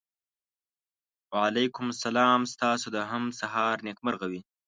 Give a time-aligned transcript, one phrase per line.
[1.31, 4.41] وعلیکم سلام ستاسو د هم سهار نېکمرغه وي.